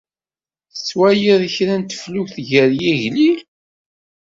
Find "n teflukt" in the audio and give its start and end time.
1.81-2.35